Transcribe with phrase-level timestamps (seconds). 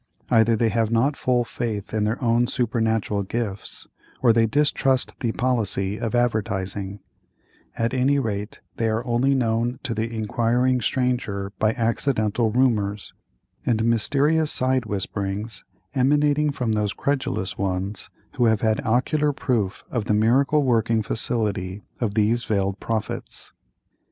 [0.31, 3.87] Either they have not full faith in their own supernatural gifts,
[4.23, 6.99] or they distrust the policy of advertising;
[7.77, 13.13] at any rate they are only known to the inquiring stranger by accidental rumors,
[13.63, 20.05] and mysterious side whisperings emanating from those credulous ones who have had ocular proof of
[20.05, 23.53] the miracle working facility of these veiled prophets.